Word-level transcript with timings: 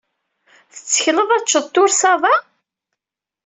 Tettekleḍ 0.73 1.29
ad 1.31 1.43
ččeɣ 1.45 1.65
tursaḍ-a? 1.67 2.35